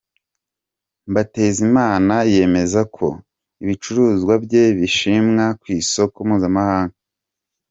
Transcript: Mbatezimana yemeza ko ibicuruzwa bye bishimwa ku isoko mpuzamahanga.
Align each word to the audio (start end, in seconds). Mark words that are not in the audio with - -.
Mbatezimana 1.09 2.15
yemeza 2.33 2.81
ko 2.95 3.07
ibicuruzwa 3.63 4.33
bye 4.43 4.63
bishimwa 4.77 5.45
ku 5.61 5.65
isoko 5.79 6.17
mpuzamahanga. 6.27 6.95